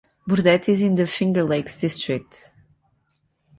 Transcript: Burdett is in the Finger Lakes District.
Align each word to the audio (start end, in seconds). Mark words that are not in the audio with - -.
Burdett 0.25 0.67
is 0.67 0.81
in 0.81 0.95
the 0.95 1.05
Finger 1.05 1.43
Lakes 1.43 1.79
District. 1.79 2.53